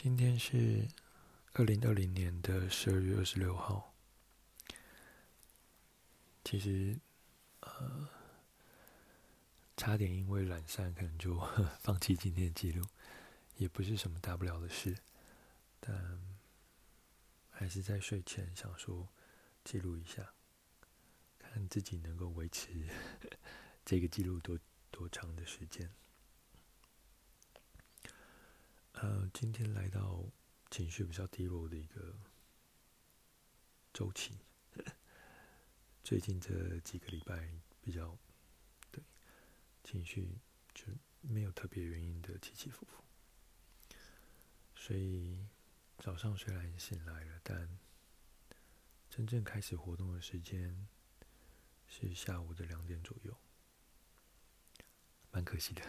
[0.00, 0.86] 今天是
[1.54, 3.92] 二零二零年的十二月二十六号。
[6.44, 6.96] 其实，
[7.62, 8.08] 呃，
[9.76, 11.36] 差点因为懒散，可能就
[11.82, 12.86] 放弃今天的记录，
[13.56, 14.96] 也不是什么大不了的事，
[15.80, 16.20] 但
[17.50, 19.08] 还是在睡前想说
[19.64, 20.32] 记录一下，
[21.40, 22.68] 看自己能够维持
[23.84, 24.56] 这个记录多
[24.92, 25.90] 多长的时间。
[29.00, 30.24] 呃，今天来到
[30.72, 32.18] 情绪比较低落的一个
[33.92, 34.36] 周期，
[36.02, 37.48] 最近这几个礼拜
[37.80, 38.18] 比较
[38.90, 39.00] 对
[39.84, 40.40] 情绪
[40.74, 40.84] 就
[41.20, 43.04] 没有特别原因的起起伏伏，
[44.74, 45.46] 所以
[45.98, 47.78] 早上虽然醒来了，但
[49.08, 50.88] 真正开始活动的时间
[51.86, 53.36] 是下午的两点左右，
[55.30, 55.82] 蛮可惜的，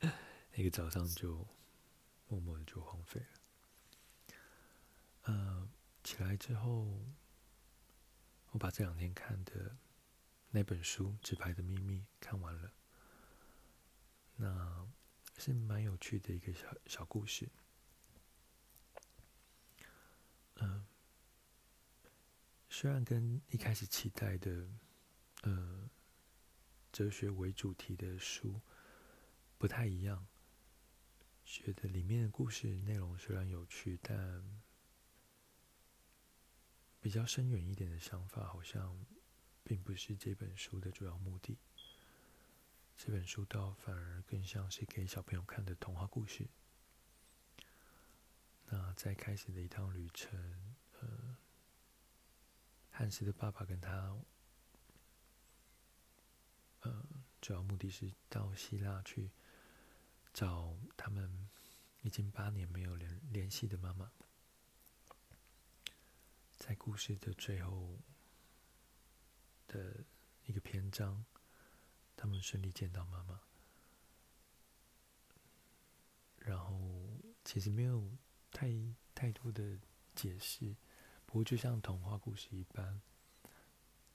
[0.56, 1.46] 那个早上就。
[2.28, 3.26] 默默的就荒废了。
[5.22, 5.68] 呃，
[6.04, 7.04] 起来之后，
[8.50, 9.76] 我把这两天看的
[10.50, 12.72] 那本书《纸牌的秘密》看完了，
[14.36, 14.88] 那
[15.36, 17.48] 是蛮有趣的一个小小故事。
[20.60, 20.86] 嗯、
[22.68, 24.68] 虽然跟一开始期待的，
[25.42, 25.88] 呃，
[26.90, 28.60] 哲学为主题的书
[29.56, 30.26] 不太一样。
[31.50, 34.60] 觉得里面的故事内容虽然有趣，但
[37.00, 39.02] 比较深远一点的想法，好像
[39.64, 41.56] 并不是这本书的主要目的。
[42.98, 46.46] 这本书倒反而更像是给小朋友看的童话故事。
[48.66, 50.38] 那在开始的一趟旅程，
[51.00, 51.38] 呃，
[52.90, 54.18] 汉斯的爸爸跟他，
[56.80, 57.06] 呃，
[57.40, 59.30] 主要目的是到希腊去。
[60.38, 61.48] 找他们
[62.02, 64.12] 已经八年没有联联系的妈妈，
[66.56, 67.98] 在故事的最后
[69.66, 70.04] 的
[70.46, 71.24] 一个篇章，
[72.14, 73.40] 他们顺利见到妈妈，
[76.36, 78.08] 然后其实没有
[78.52, 78.70] 太
[79.16, 79.76] 太多的
[80.14, 80.76] 解释，
[81.26, 83.02] 不过就像童话故事一般，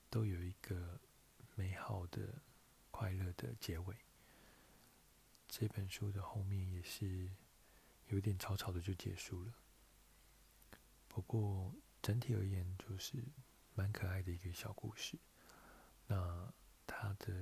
[0.08, 0.98] 都有一个
[1.54, 2.40] 美好的、
[2.90, 3.94] 快乐的结尾。
[5.56, 7.30] 这本书的后面也是
[8.08, 9.54] 有点草草的就结束了，
[11.06, 11.72] 不过
[12.02, 13.22] 整体而言就是
[13.72, 15.16] 蛮可爱的一个小故事。
[16.08, 16.52] 那
[16.84, 17.32] 他的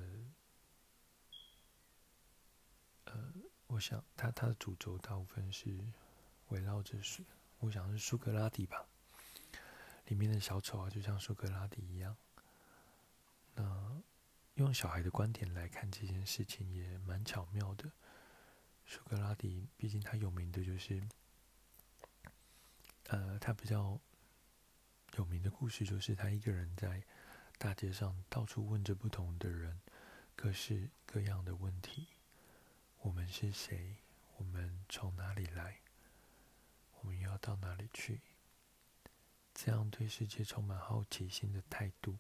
[3.06, 3.32] 呃，
[3.66, 5.82] 我想他他的主轴大部分是
[6.48, 7.24] 围绕着是，
[7.60, 8.86] 我想是苏格拉底吧，
[10.08, 12.14] 里面的小丑啊，就像苏格拉底一样。
[13.54, 14.02] 那
[14.56, 17.90] 用小孩的观点来看这件事情也蛮巧妙的。
[18.92, 21.03] 苏格拉底，毕竟他有名的就是，
[23.04, 23.98] 呃，他比较
[25.16, 27.03] 有名的故事就是他一个人在
[27.56, 29.80] 大街上到处问着不同的人
[30.36, 32.06] 各式各样的问题：
[32.98, 33.97] 我们是谁？
[34.36, 35.78] 我们从哪里来？
[37.00, 38.20] 我们要到哪里去？
[39.54, 42.19] 这样对世界充满好奇心的态度，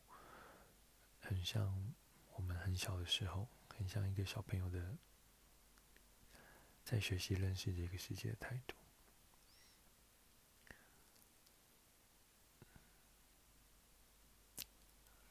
[1.20, 1.92] 很像
[2.32, 3.46] 我们很小的时候，
[3.76, 4.96] 很像一个小朋友的。
[6.84, 8.74] 在学习认识这个世界的态度。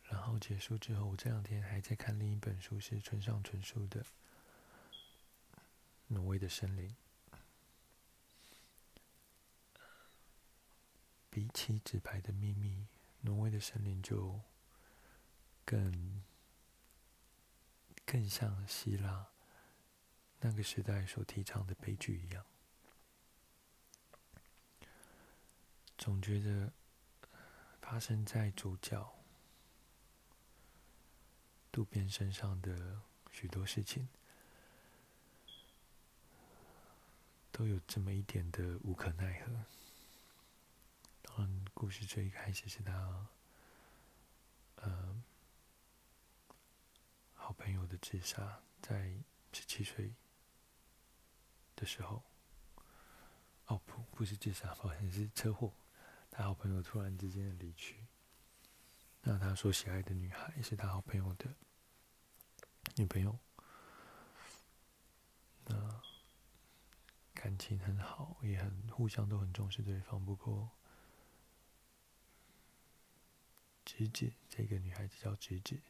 [0.03, 4.03] 然后结束之后，我这两天还在看另一本书，是村上春树的
[6.07, 6.90] 《挪威的森林》。
[11.29, 12.69] 比起《纸牌的秘密》，
[13.22, 14.41] 《挪威的森林》就
[15.63, 16.22] 更
[18.06, 19.31] 更像希腊。
[20.44, 22.44] 那个时代所提倡的悲剧一样，
[26.00, 26.74] 总觉得
[27.79, 29.13] 发生在主角
[31.72, 33.00] 渡边身上的
[33.31, 34.09] 许多事情，
[37.52, 39.66] 都有这么一点的无可奈何。
[41.22, 43.28] 当然，故事最开始是他，
[44.78, 45.22] 呃，
[47.35, 49.14] 好朋友的自杀，在
[49.53, 50.11] 十七岁。
[51.81, 52.22] 的时候，
[53.66, 55.73] 哦不，不是自杀， 好像是车祸。
[56.29, 58.05] 他好朋友突然之间的离去，
[59.23, 61.53] 那他所喜爱的女孩是他好朋友的
[62.95, 63.37] 女朋友，
[65.66, 66.01] 那
[67.33, 70.23] 感情很好，也很互相都很重视对方。
[70.23, 70.69] 不过，
[73.83, 75.81] 直子这个女孩子叫直子，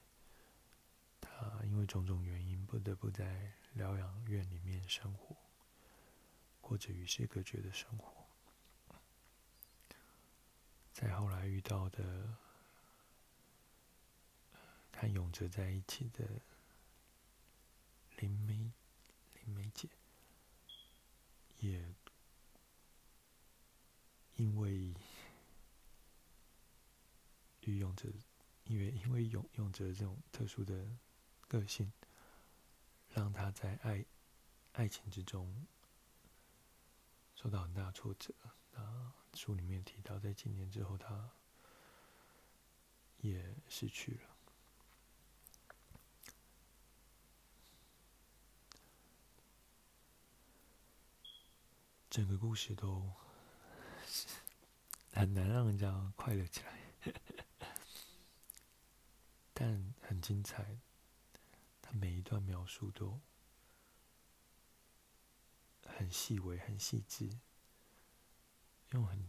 [1.19, 5.35] 她因为种种原因不得不在疗养院里面生活。
[6.62, 8.25] 过着与世隔绝的生活，
[10.94, 12.38] 在后来遇到的
[14.96, 16.25] 和永哲在一起的
[18.18, 18.72] 林梅
[19.34, 19.90] 林梅姐，
[21.60, 21.94] 也
[24.36, 24.94] 因为
[27.62, 28.08] 与永哲，
[28.66, 30.88] 因为因为永永哲这种特殊的
[31.48, 31.92] 个性，
[33.10, 34.06] 让他在爱
[34.74, 35.68] 爱情之中
[37.41, 38.31] 受到很大挫折。
[38.71, 41.31] 那书里面提到，在几年之后，他
[43.17, 44.29] 也失去了。
[52.11, 53.11] 整个故事都
[55.13, 56.77] 很难让人家快乐起来，
[59.53, 60.77] 但很精彩。
[61.81, 63.19] 他每一段描述都
[65.86, 67.30] 很细微、很细致，
[68.92, 69.24] 用很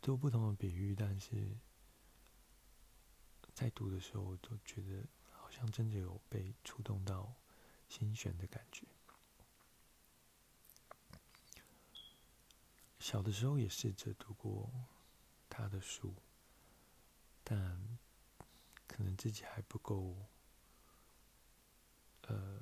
[0.00, 1.56] 多不同的比喻，但是
[3.54, 7.34] 在读的时候，我都觉得好像真的有被触动到
[7.88, 8.86] 心弦的感觉。
[12.98, 14.68] 小的时候也试着读过
[15.48, 16.12] 他的书，
[17.44, 17.98] 但
[18.86, 20.16] 可能自己还不够，
[22.22, 22.60] 呃，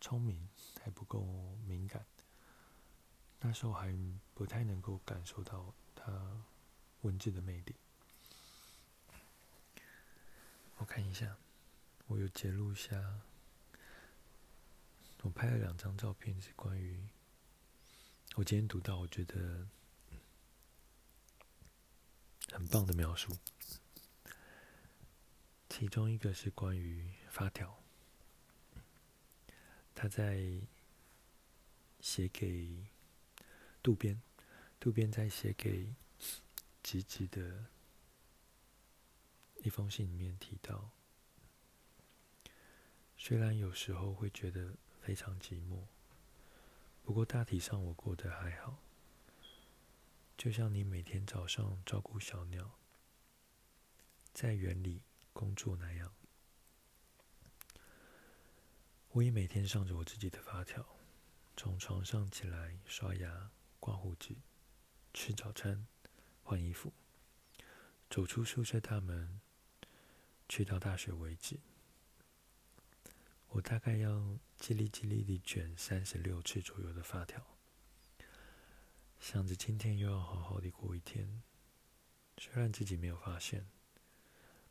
[0.00, 0.48] 聪明，
[0.82, 1.22] 还不够
[1.66, 2.06] 敏感。
[3.46, 3.94] 那时候还
[4.32, 6.10] 不太能够感受到他
[7.02, 7.76] 文字的魅力。
[10.78, 11.36] 我看一下，
[12.06, 13.20] 我有截录下，
[15.20, 17.06] 我拍了两张照片，是关于。
[18.36, 19.68] 我今天读到，我觉得
[22.50, 23.36] 很棒的描述。
[25.68, 27.78] 其中一个是关于发条，
[29.94, 30.62] 他在
[32.00, 32.86] 写给
[33.84, 34.18] 渡边，
[34.80, 35.94] 渡边在写给
[36.82, 37.66] 吉吉的
[39.62, 40.90] 一封信里面提到，
[43.18, 45.84] 虽然有时候会觉得非常寂寞。
[47.02, 48.78] 不过大体上我过得还好，
[50.38, 52.78] 就像你每天早上照顾小鸟，
[54.32, 55.02] 在园里
[55.34, 56.10] 工作那样，
[59.10, 60.96] 我也每天上着我自己的发条，
[61.54, 63.50] 从床上起来刷牙、
[63.84, 64.34] 刮胡子、
[65.12, 65.86] 吃早餐、
[66.42, 66.90] 换衣服，
[68.08, 69.42] 走出宿舍大门，
[70.48, 71.60] 去到大学为止。
[73.48, 77.58] 我大概要叽里叽里地卷三十六次左右的发条，
[79.20, 81.42] 想着今天又要好好的过一天。
[82.38, 83.68] 虽然自己没有发现，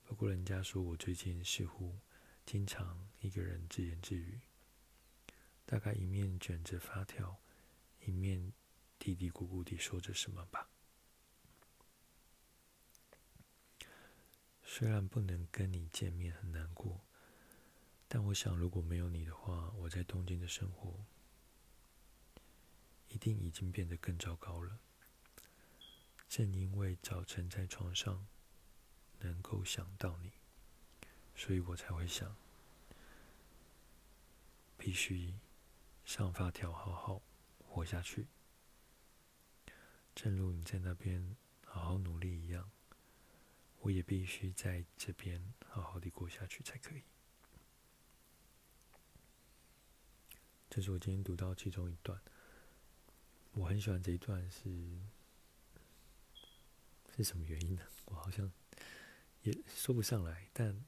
[0.03, 1.99] 不过人家说我最近似乎
[2.47, 4.41] 经常一个人自言自语，
[5.67, 7.39] 大概一面卷着发条，
[8.07, 8.51] 一面
[9.03, 10.69] 嘀嘀咕咕地说着什么吧。
[14.63, 17.01] 虽然不能跟你见面，很难过。
[18.07, 21.05] 但我想，如果没有你的话，我在东京的生活
[23.09, 24.79] 一定已经变得更糟糕了。
[26.29, 28.25] 正因为早晨在床上
[29.19, 30.31] 能够想到你，
[31.35, 32.33] 所以我才会想，
[34.77, 35.33] 必须
[36.05, 37.21] 上发条，好好
[37.67, 38.27] 活下去。
[40.15, 42.69] 正如你在那边好好努力一样，
[43.81, 47.03] 我也必须在这边好好的过下去才可以。
[50.69, 52.19] 这是我今天读到其中一段，
[53.51, 54.99] 我很喜欢这一段是，
[57.15, 57.83] 是什么原因呢？
[58.05, 58.51] 我好像
[59.41, 60.83] 也说不上来，但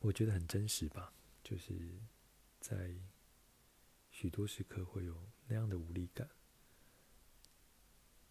[0.00, 2.00] 我觉得很真实吧，就是
[2.60, 2.94] 在
[4.22, 6.30] 许多时刻会有那样的无力感，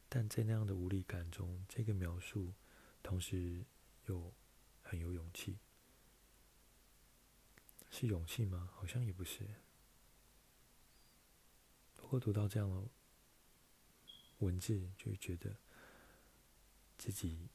[0.08, 2.54] 但在那样的无力感中，这个描述
[3.04, 3.66] 同时
[4.06, 4.34] 又
[4.82, 5.60] 很有勇气。
[7.90, 8.70] 是勇气吗？
[8.74, 9.46] 好像也不是。
[11.98, 12.88] 不过读到这样的
[14.38, 15.58] 文字，就会觉得
[16.98, 17.50] 自己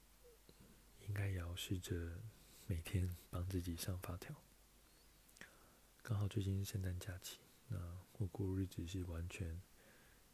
[1.08, 2.20] 应该也要试着
[2.66, 4.36] 每天帮自己上发条。
[6.02, 7.38] 刚好最近是圣诞假期，
[7.68, 7.78] 那
[8.18, 9.60] 我过日子是完全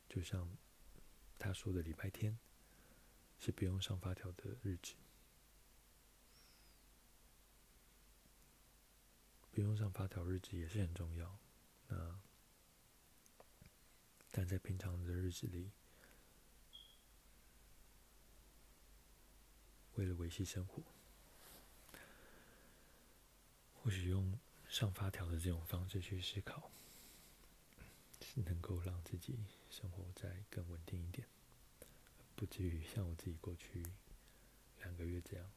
[0.08, 0.48] 就像
[1.38, 2.38] 他说的礼拜天，
[3.38, 4.94] 是不用上发条的日子。
[9.50, 11.38] 不用上发条日子也是很重要。
[11.88, 12.20] 那
[14.30, 15.70] 但在平常的日子里，
[19.94, 20.82] 为了维系生活，
[23.74, 26.70] 或许用上发条的这种方式去思考，
[28.32, 31.26] 是能够让自己生活再更稳定一点。
[32.34, 33.84] 不至于像我自己过去
[34.78, 35.50] 两个月这样。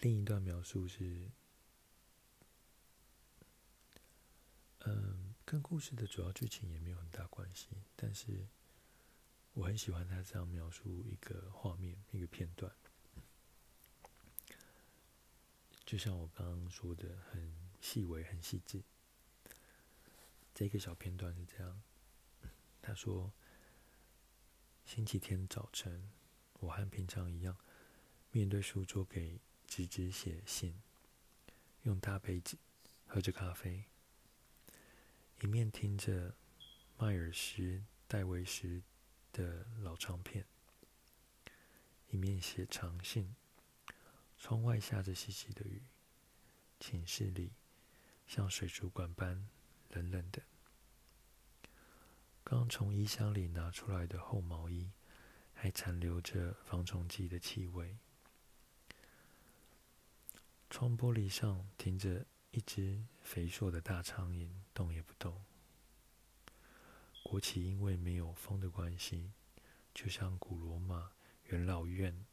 [0.00, 1.28] 另一段描述是，
[4.84, 8.46] 嗯，跟故事的主要剧情也没有很大关系，但是
[9.52, 12.72] 我很喜欢他这样描述一个画面、一个片段，
[15.90, 18.80] 就像我刚刚说的，很细微、很细致。
[20.54, 21.82] 这个小片段是这样，
[22.80, 23.32] 他说
[24.86, 26.08] ：“星期天早晨，
[26.60, 27.56] 我和平常一样，
[28.30, 30.80] 面对书桌给。”直直写信，
[31.82, 32.56] 用大杯子
[33.06, 33.84] 喝着咖啡，
[35.40, 36.36] 一面听着
[36.98, 37.62] 迈尔斯·
[38.06, 38.80] 戴维斯
[39.32, 40.44] 的老唱片，
[42.08, 43.34] 一面写长信。
[44.40, 45.82] 窗外下着淅淅的雨，
[46.80, 47.52] 寝室里
[48.26, 49.46] 像水族馆般
[49.90, 50.42] 冷冷的。
[52.42, 54.90] 刚从衣箱里拿出来的厚毛衣，
[55.52, 57.98] 还残留着防虫剂的气味。
[60.70, 65.44] 窗玻璃上停着一只肥硕的大苍蝇，动也不动。
[67.22, 69.32] 国旗因为没有风的关系，
[69.92, 71.12] 就像古罗马
[71.44, 72.24] 元老院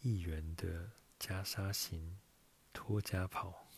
[0.00, 2.18] 议员的袈裟型
[2.72, 3.68] 托家袍，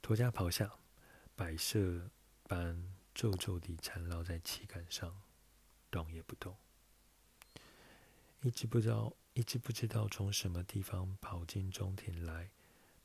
[0.00, 0.78] 脱袈袍下
[1.36, 2.10] 摆设
[2.44, 5.22] 般皱皱地缠绕在旗杆上，
[5.90, 6.56] 动也不动。
[8.42, 9.16] 一直不知道。
[9.36, 12.52] 一只不知道从什么地方跑进中庭来、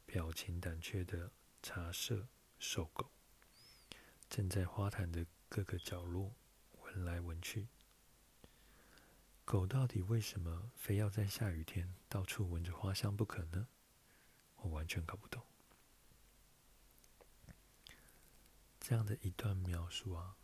[0.06, 1.32] 表情胆怯的
[1.64, 2.28] 茶色
[2.60, 3.10] 瘦狗，
[4.30, 6.36] 正在花坛的各个角落
[6.84, 7.68] 闻来闻去。
[9.50, 13.68] 狗到底为什么非要在下雨天到处闻着花香不可呢？
[14.58, 15.44] 我完全搞不懂。
[18.80, 20.38] 这样的一段描述啊，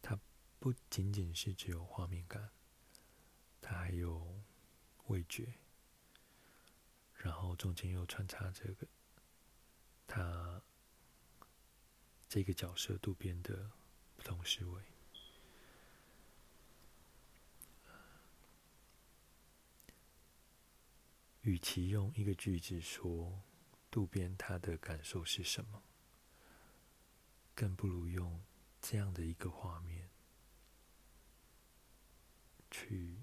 [0.00, 0.16] 它
[0.60, 2.50] 不仅仅是只有画面感，
[3.60, 4.40] 它还有。
[5.06, 5.54] 味觉，
[7.14, 8.86] 然后中间又穿插这个
[10.06, 10.62] 他
[12.28, 13.72] 这个角色渡边的
[14.14, 14.80] 不同思维。
[21.42, 23.42] 与其用一个句子说
[23.90, 25.82] 渡边他的感受是什么，
[27.54, 28.42] 更不如用
[28.80, 30.08] 这样的一个画面
[32.70, 33.22] 去。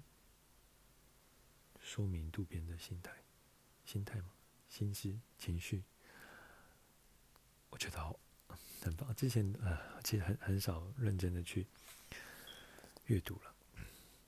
[1.80, 3.10] 说明渡边的心态，
[3.86, 4.30] 心态吗？
[4.68, 5.82] 心思、情绪，
[7.70, 8.20] 我觉得好
[8.82, 9.14] 很棒。
[9.14, 11.66] 之前啊，其实很很少认真的去
[13.06, 13.54] 阅读了。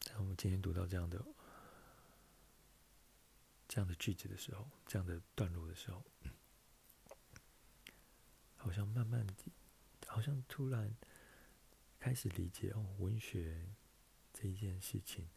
[0.09, 1.23] 然后我今天读到这样的
[3.71, 6.05] 这样的句子的时候，这样的段落的时候，
[8.57, 9.35] 好像慢慢的，
[10.09, 10.93] 好像突然
[12.01, 13.65] 开始理解哦，文学
[14.33, 15.29] 这一件事情。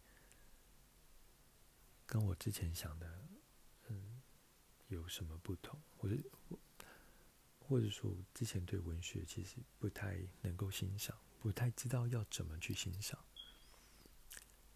[2.07, 3.27] 跟我之前想的，
[3.89, 4.23] 嗯，
[4.87, 5.79] 有什么不同？
[5.95, 6.15] 或者，
[7.59, 13.23] 或者说，之前对文学其实不太能够欣赏，不太知道要怎么去欣赏。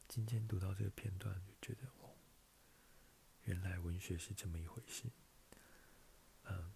[0.08, 1.88] 今天读到这个片段，就觉得，
[3.48, 5.04] 原来文学是这么一回事。
[6.44, 6.72] 嗯，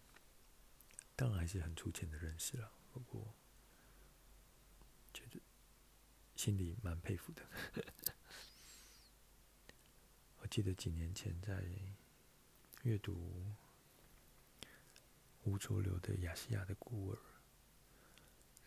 [1.15, 3.33] 当然还是很粗浅的认识了，不过
[5.13, 5.39] 觉得
[6.35, 7.41] 心里蛮佩服的。
[10.39, 11.63] 我记得几年前在
[12.83, 13.45] 阅读
[15.43, 17.15] 吴浊流的《亚细亚的孤儿》，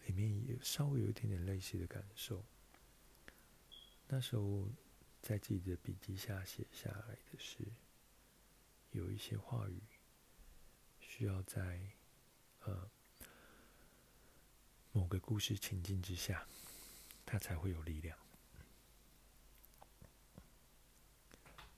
[0.07, 2.45] 里面也稍微有一点点类似的感受。
[4.09, 4.69] 那时候
[5.23, 7.67] 在自己的笔记下写下来的是，
[8.95, 9.83] 有一些话语
[11.01, 11.81] 需要在
[12.61, 12.89] 呃
[14.93, 16.47] 某个故事情境之下，
[17.27, 18.17] 它才会有力量。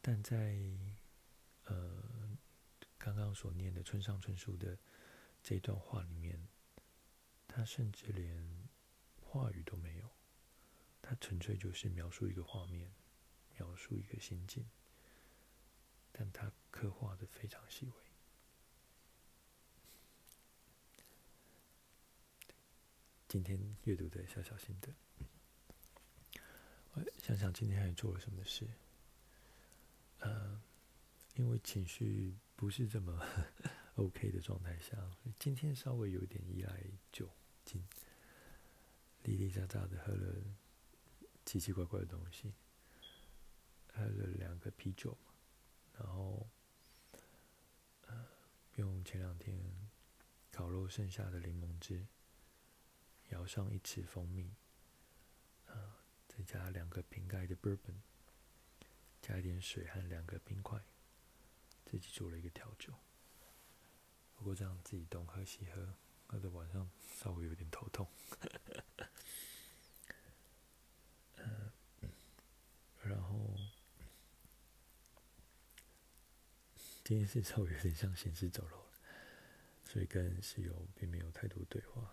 [0.02, 0.58] 但在
[1.64, 2.38] 呃
[2.98, 4.78] 刚刚所念的村上春树的
[5.42, 6.46] 这段话里面，
[7.48, 8.68] 他甚至连
[9.22, 10.10] 话语都没有，
[11.00, 12.92] 他纯粹就是描述一个画面，
[13.56, 14.68] 描述一个心境，
[16.18, 17.92] 但他刻画的非常细微。
[23.28, 24.90] 今天阅读的小小心得，
[26.94, 28.66] 我想想今天还做了什么事。
[30.20, 30.58] 呃，
[31.34, 33.22] 因为情绪不是这么
[33.96, 34.96] OK 的状态下，
[35.38, 36.82] 今天稍微有点依赖
[37.12, 37.28] 酒
[37.66, 37.86] 精，
[39.22, 40.34] 叽叽喳喳的喝了
[41.44, 42.54] 奇奇怪怪的东西，
[43.92, 45.14] 喝了两个啤酒，
[45.98, 46.46] 然后
[48.06, 48.26] 呃，
[48.76, 49.58] 用前两天
[50.52, 52.06] 烤肉剩下的柠檬汁
[53.30, 54.54] 舀上一匙蜂蜜，
[55.66, 55.96] 呃，
[56.28, 57.96] 再加两个瓶盖的 bourbon，
[59.20, 60.80] 加一点水和两个冰块，
[61.84, 62.94] 自己做了一个调酒。
[64.36, 65.94] 不过这样自己东喝西喝，
[66.26, 68.06] 喝的晚上稍微有点头痛。
[73.02, 73.56] 然后
[77.06, 78.90] 今天是稍微有点像行尸走肉了。
[79.84, 82.12] 所以跟室友并没有太多对话。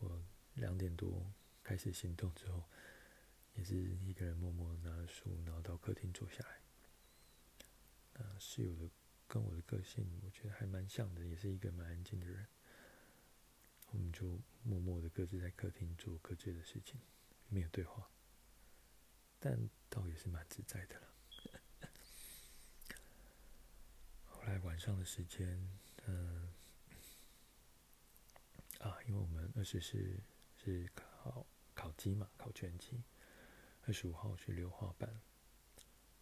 [0.00, 0.20] 我
[0.54, 2.64] 两点多开始行动之后，
[3.54, 6.60] 也是一个人默默拿着书，然后到客厅坐下来。
[8.14, 8.90] 那，室友的
[9.28, 12.48] 跟我的个性，我觉得还蛮像的，也是一个蛮安静的人。
[13.90, 17.00] 我们就默默的各自在客厅做各自的事情，
[17.48, 18.10] 没有对话，
[19.38, 21.06] 但倒也是蛮自在的了。
[24.24, 25.58] 后来晚上的时间，
[26.06, 26.48] 嗯、
[28.78, 30.20] 啊，因为我们二十四
[30.56, 33.02] 是考考机嘛，考全机，
[33.86, 35.20] 二十五号去溜滑板，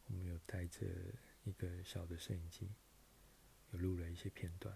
[0.06, 0.86] 我们有带着
[1.44, 2.72] 一个小的摄影机，
[3.72, 4.74] 有录了一些片段，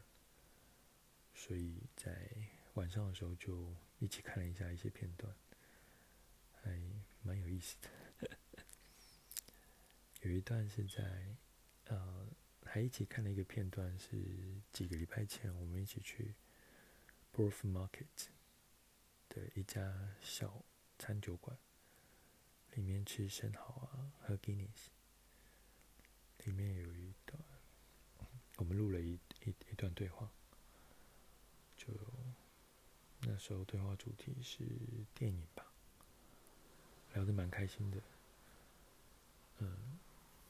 [1.32, 2.30] 所以在
[2.74, 5.34] 晚上的时候就一起看了一下一些片段，
[6.52, 6.78] 还
[7.22, 7.88] 蛮有意思的。
[10.20, 11.34] 有一段是在
[11.86, 12.26] 呃，
[12.70, 14.22] 还一起看了一个片段，是
[14.72, 16.34] 几个礼拜前我们一起去。
[17.34, 18.26] Borough Market
[19.28, 20.64] 的一家小
[20.98, 21.56] 餐酒馆，
[22.74, 24.88] 里面吃生蚝啊，喝 Guinness。
[26.44, 27.40] 里面有一段，
[28.56, 30.30] 我们录了一一一段对话，
[31.76, 31.86] 就
[33.20, 34.64] 那时候对话主题是
[35.14, 35.72] 电影吧，
[37.14, 38.02] 聊得蛮开心的。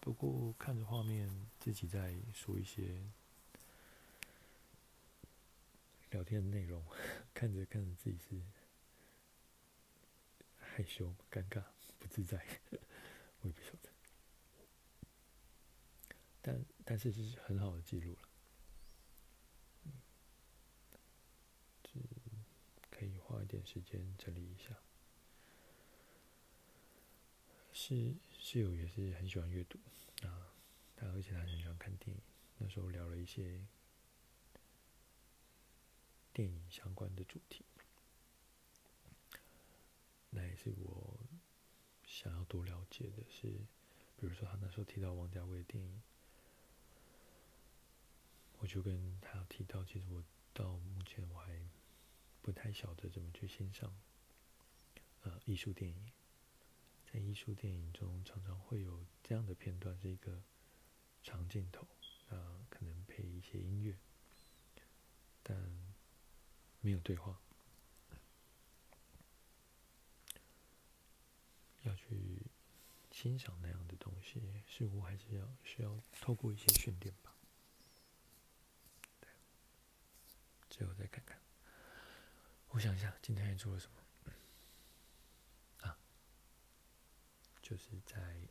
[0.08, 1.28] 不过看着画面，
[1.60, 2.98] 自己在说一些。
[6.12, 6.82] 聊天的内容，
[7.34, 8.40] 看着看着自己是
[10.56, 11.62] 害羞、尴尬、
[11.98, 12.42] 不自在，
[13.42, 13.90] 我也不晓得。
[16.40, 18.20] 但但是是很好的记录了，
[22.90, 24.74] 可以花一点时间整理一下。
[27.74, 29.78] 是室友也是很喜欢阅读
[30.22, 30.54] 啊，
[30.96, 32.22] 他而且他很喜欢看电影。
[32.58, 33.60] 那时候聊了一些。
[36.30, 37.64] 电影相关的主题，
[40.30, 41.18] 那也是我
[42.06, 43.48] 想要多了解的是，
[44.16, 46.00] 比如说他那时候提到王家卫的电影，
[48.58, 50.22] 我就跟他提到，其实我
[50.54, 51.60] 到目前我还
[52.40, 53.92] 不太晓得怎么去欣赏
[55.22, 56.12] 呃艺术电影，
[57.12, 60.42] 在艺术电影中常常会有这样的片段，是一个
[61.22, 61.86] 长镜头，
[62.28, 63.96] 啊，可能配一些音乐，
[65.42, 65.88] 但。
[66.80, 67.36] 没有对话，
[71.82, 72.46] 要去
[73.10, 77.34] 欣赏那样的东西，似乎还是要需要透过一些训练吧。
[80.70, 81.36] 最后再看看，
[82.68, 84.07] 我想一下，今天还做了什么？
[87.68, 88.48] 就是在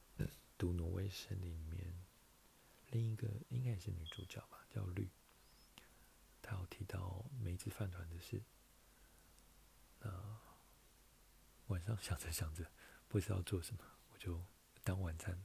[0.60, 2.06] 读《挪威森林》里面，
[2.91, 5.10] 另一个应该也是女主角吧，叫绿。
[6.39, 8.43] 他有提到梅子饭团的事，
[10.01, 10.39] 那
[11.65, 12.71] 晚上 想着想着，
[13.08, 14.39] 不知道做什么，我就
[14.84, 15.43] 当晚餐，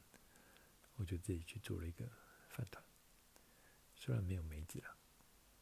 [0.96, 2.06] 我就自己去做了一个
[2.50, 2.84] 饭团。
[3.94, 4.98] 虽然没有梅子了，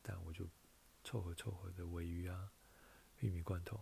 [0.03, 0.51] 但我就
[1.05, 2.53] 凑合凑合的鮪鱼啊、
[3.21, 3.81] 玉米罐头，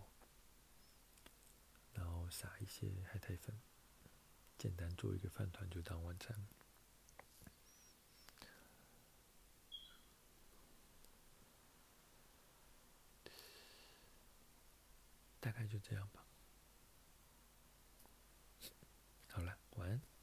[1.95, 3.59] 然后撒一些海苔粉，
[4.59, 6.37] 简单做一个饭团就当晚餐。
[15.40, 16.27] 大概就这样吧。
[19.29, 20.18] 好了晚安。